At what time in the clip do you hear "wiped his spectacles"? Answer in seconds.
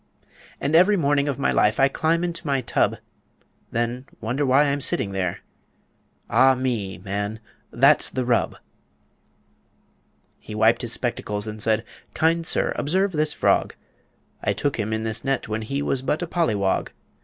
10.55-11.45